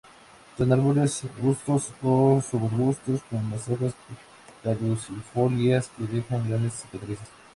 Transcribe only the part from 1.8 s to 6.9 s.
o subarbustos con las hojas caducifolias, que dejan grandes